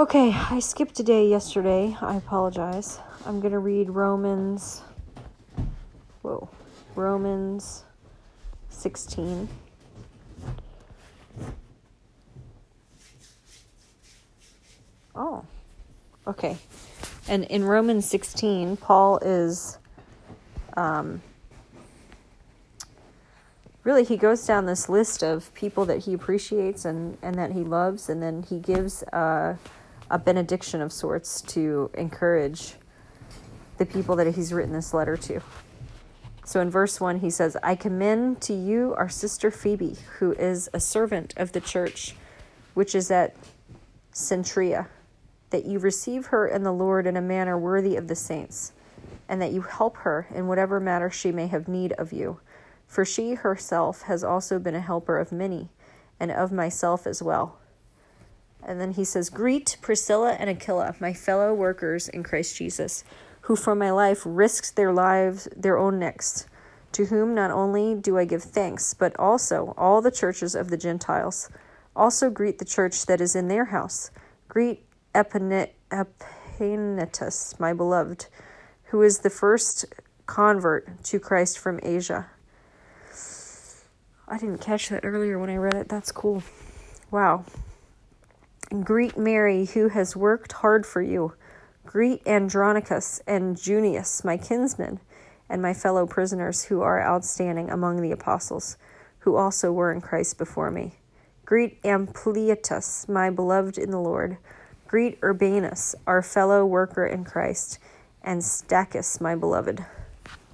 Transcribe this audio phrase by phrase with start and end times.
[0.00, 1.96] Okay, I skipped a day yesterday.
[2.00, 3.00] I apologize.
[3.26, 4.82] I'm going to read Romans.
[6.22, 6.48] Whoa.
[6.94, 7.82] Romans
[8.68, 9.48] 16.
[15.16, 15.44] Oh,
[16.28, 16.58] okay.
[17.26, 19.78] And in Romans 16, Paul is
[20.76, 21.20] um,
[23.82, 27.64] really, he goes down this list of people that he appreciates and, and that he
[27.64, 29.56] loves, and then he gives uh,
[30.10, 32.74] a benediction of sorts to encourage
[33.76, 35.40] the people that he's written this letter to.
[36.44, 40.70] So in verse 1, he says, I commend to you our sister Phoebe, who is
[40.72, 42.14] a servant of the church,
[42.72, 43.36] which is at
[44.14, 44.86] Cenchrea,
[45.50, 48.72] that you receive her in the Lord in a manner worthy of the saints,
[49.28, 52.40] and that you help her in whatever matter she may have need of you.
[52.86, 55.68] For she herself has also been a helper of many,
[56.18, 57.58] and of myself as well.
[58.68, 63.02] And then he says, Greet Priscilla and Aquila, my fellow workers in Christ Jesus
[63.48, 66.44] who for my life risked their lives, their own necks,
[66.92, 70.76] to whom not only do I give thanks, but also all the churches of the
[70.76, 71.48] Gentiles.
[71.96, 74.10] Also greet the church that is in their house.
[74.48, 75.64] Greet Epaenetus,
[77.58, 78.26] my beloved,
[78.90, 79.86] who is the first
[80.26, 82.26] convert to Christ from Asia.
[84.28, 85.88] I didn't catch that earlier when I read it.
[85.88, 86.42] That's cool.
[87.10, 87.46] Wow.
[88.82, 91.34] Greet Mary, who has worked hard for you
[91.86, 95.00] Greet Andronicus and Junius, my kinsmen,
[95.48, 98.76] and my fellow prisoners who are outstanding among the apostles,
[99.20, 100.96] who also were in Christ before me.
[101.46, 104.36] Greet Ampliatus, my beloved in the Lord.
[104.86, 107.78] Greet Urbanus, our fellow worker in Christ,
[108.22, 109.82] and Stachys, my beloved.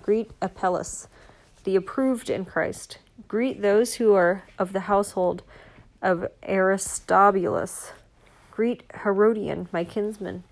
[0.05, 1.09] Greet Apelles,
[1.65, 2.99] the approved in Christ.
[3.27, 5.43] Greet those who are of the household
[6.01, 7.91] of Aristobulus.
[8.55, 10.45] Greet Herodion, my kinsman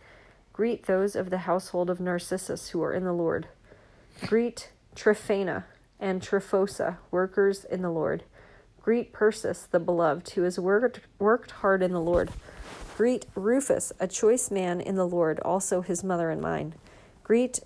[0.53, 3.49] Greet those of the household of Narcissus who are in the Lord.
[4.27, 5.65] Greet Tryphena
[5.99, 8.25] and Tryphosa, workers in the Lord.
[8.83, 12.31] Greet Persis, the beloved, who has worked, worked hard in the Lord.
[12.97, 16.75] Greet Rufus, a choice man in the Lord, also his mother and mine.
[17.23, 17.61] Greet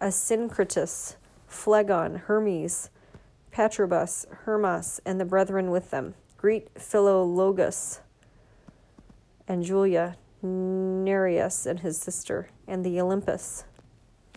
[0.00, 1.16] Asyncritus,
[1.46, 2.88] Phlegon, Hermes,
[3.52, 6.14] Patrobas, Hermas, and the brethren with them.
[6.38, 8.00] Greet Philologus
[9.48, 13.64] and Julia, Nereus and his sister, and the Olympas,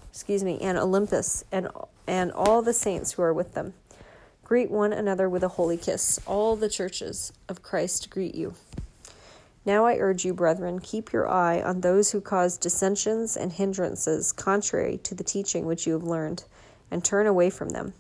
[0.10, 1.68] excuse me, and Olympas, and
[2.08, 3.74] and all the saints who are with them.
[4.44, 6.20] Greet one another with a holy kiss.
[6.28, 8.54] All the churches of Christ greet you.
[9.66, 14.32] Now I urge you, brethren, keep your eye on those who cause dissensions and hindrances
[14.32, 16.44] contrary to the teaching which you have learned,
[16.92, 17.94] and turn away from them.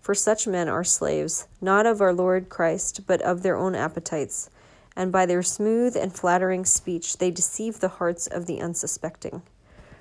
[0.00, 4.50] For such men are slaves, not of our Lord Christ, but of their own appetites
[4.96, 9.42] and by their smooth and flattering speech they deceive the hearts of the unsuspecting.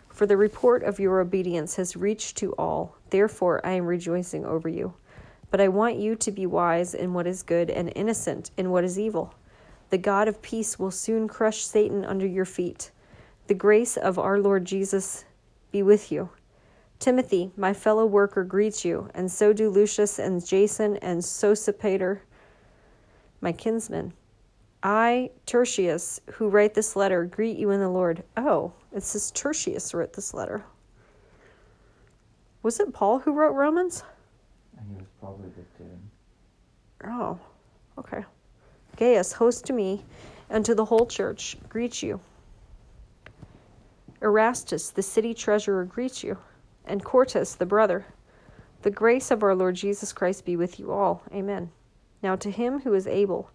[0.10, 4.70] For the report of your obedience has reached to all, therefore I am rejoicing over
[4.70, 4.94] you.
[5.50, 8.84] But I want you to be wise in what is good and innocent in what
[8.84, 9.34] is evil.
[9.90, 12.92] The God of peace will soon crush Satan under your feet.
[13.48, 15.26] The grace of our Lord Jesus
[15.72, 16.30] be with you.
[17.00, 22.22] Timothy, my fellow worker, greets you, and so do Lucius and Jason and Sosipater,
[23.42, 24.14] my kinsmen.
[24.84, 28.22] I, Tertius, who write this letter, greet you in the Lord.
[28.36, 30.64] Oh, it says Tertius wrote this letter.
[32.64, 34.04] Was it Paul who wrote Romans?
[34.90, 36.02] He was probably dictating.
[37.06, 37.40] Oh,
[37.98, 38.26] okay.
[38.98, 40.04] Gaius, host to me
[40.50, 42.20] and to the whole church, greet you.
[44.22, 46.38] Erastus, the city treasurer, greets you,
[46.86, 48.06] and Quartus, the brother.
[48.82, 51.24] The grace of our Lord Jesus Christ be with you all.
[51.34, 51.72] Amen.
[52.22, 53.50] Now to him who is able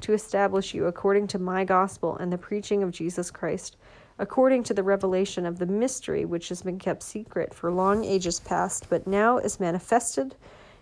[0.00, 3.76] to establish you according to my gospel and the preaching of Jesus Christ,
[4.18, 8.40] according to the revelation of the mystery which has been kept secret for long ages
[8.40, 10.34] past, but now is manifested,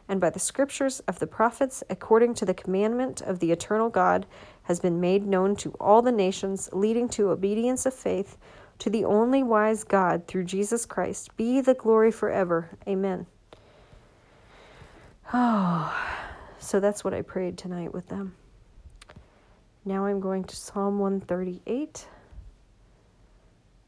[0.08, 4.26] and by the scriptures of the prophets, according to the commandment of the eternal God,
[4.64, 8.36] has been made known to all the nations, leading to obedience of faith
[8.78, 11.36] to the only wise God through Jesus Christ.
[11.36, 12.70] Be the glory forever.
[12.86, 13.26] Amen.
[15.32, 15.94] Oh,
[16.58, 18.34] so that's what I prayed tonight with them.
[19.86, 22.08] Now I'm going to Psalm 138,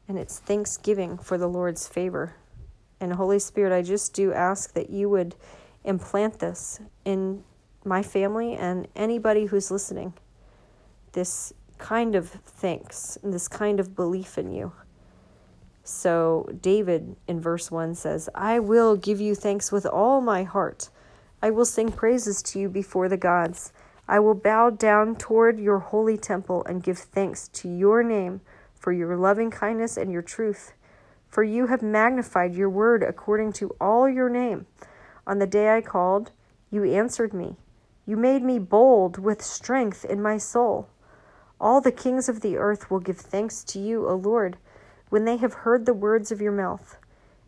[0.07, 2.35] and it's thanksgiving for the Lord's favor.
[2.99, 5.35] And Holy Spirit, I just do ask that you would
[5.83, 7.43] implant this in
[7.83, 10.13] my family and anybody who's listening.
[11.13, 14.73] This kind of thanks, this kind of belief in you.
[15.83, 20.89] So, David in verse 1 says, I will give you thanks with all my heart.
[21.41, 23.71] I will sing praises to you before the gods.
[24.09, 28.41] I will bow down toward your holy temple and give thanks to your name
[28.73, 30.73] for your loving kindness and your truth.
[31.27, 34.65] For you have magnified your word according to all your name.
[35.25, 36.31] On the day I called,
[36.71, 37.57] you answered me.
[38.05, 40.87] You made me bold with strength in my soul.
[41.59, 44.57] All the kings of the earth will give thanks to you, O Lord,
[45.09, 46.97] when they have heard the words of your mouth.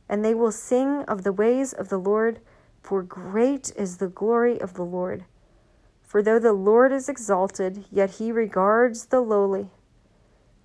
[0.09, 2.41] And they will sing of the ways of the Lord,
[2.81, 5.23] for great is the glory of the Lord.
[6.09, 9.69] For though the Lord is exalted, yet he regards the lowly,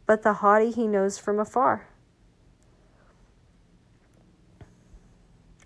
[0.07, 1.87] but the haughty he knows from afar.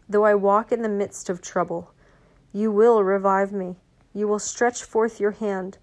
[0.08, 1.92] Though I walk in the midst of trouble,
[2.52, 3.76] you will revive me.
[4.12, 5.78] You will stretch forth your hand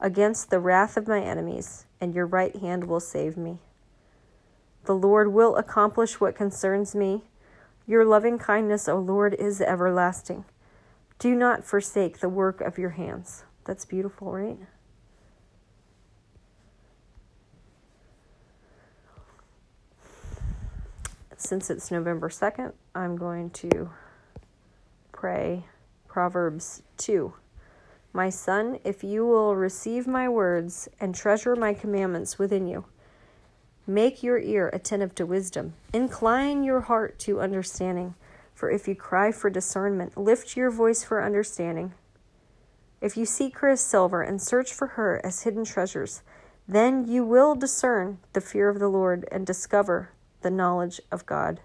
[0.00, 3.60] against the wrath of my enemies, and your right hand will save me.
[4.86, 7.22] The Lord will accomplish what concerns me.
[7.86, 10.46] Your loving kindness, O Lord, is everlasting.
[11.18, 13.44] Do not forsake the work of your hands.
[13.64, 14.58] That's beautiful, right?
[21.46, 23.90] since it's November 2nd, I'm going to
[25.12, 25.64] pray
[26.08, 27.32] Proverbs 2.
[28.12, 32.86] My son, if you will receive my words and treasure my commandments within you,
[33.86, 38.14] make your ear attentive to wisdom, incline your heart to understanding.
[38.56, 41.92] For if you cry for discernment, lift your voice for understanding.
[43.02, 46.22] If you seek her as silver and search for her as hidden treasures,
[46.66, 50.08] then you will discern the fear of the Lord and discover
[50.40, 51.60] the knowledge of God.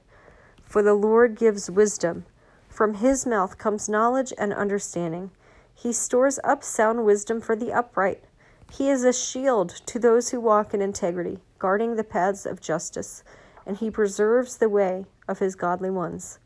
[0.65, 2.25] For the Lord gives wisdom.
[2.67, 5.31] From his mouth comes knowledge and understanding.
[5.73, 8.21] He stores up sound wisdom for the upright.
[8.69, 13.23] He is a shield to those who walk in integrity, guarding the paths of justice,
[13.65, 16.37] and he preserves the way of his godly ones.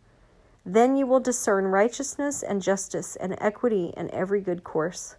[0.65, 5.15] Then you will discern righteousness and justice and equity and every good course.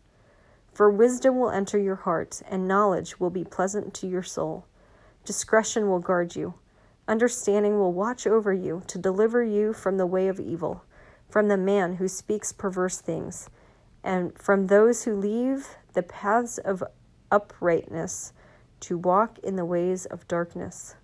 [0.73, 4.67] For wisdom will enter your heart, and knowledge will be pleasant to your soul.
[5.25, 6.55] Discretion will guard you.
[7.09, 10.85] Understanding will watch over you to deliver you from the way of evil,
[11.31, 13.49] from the man who speaks perverse things,
[14.03, 16.83] and from those who leave the paths of
[17.31, 18.33] uprightness
[18.81, 20.97] to walk in the ways of darkness,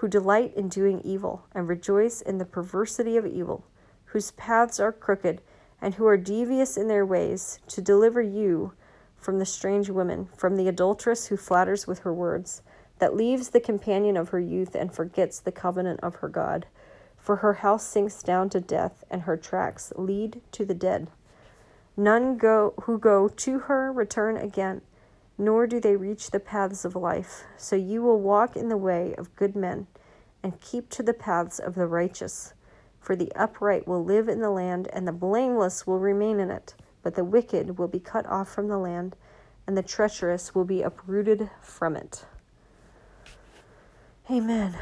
[0.00, 3.66] who delight in doing evil and rejoice in the perversity of evil,
[4.06, 5.42] whose paths are crooked
[5.82, 8.72] and who are devious in their ways, to deliver you
[9.18, 12.62] from the strange woman, from the adulteress who flatters with her words
[12.98, 16.66] that leaves the companion of her youth and forgets the covenant of her God.
[17.18, 21.10] For her house sinks down to death, and her tracks lead to the dead.
[21.94, 24.80] None go who go to her return again,
[25.40, 27.44] nor do they reach the paths of life.
[27.56, 29.86] So you will walk in the way of good men,
[30.42, 32.52] and keep to the paths of the righteous.
[33.00, 36.74] For the upright will live in the land, and the blameless will remain in it.
[37.02, 39.16] But the wicked will be cut off from the land,
[39.66, 42.26] and the treacherous will be uprooted from it.
[44.30, 44.76] Amen.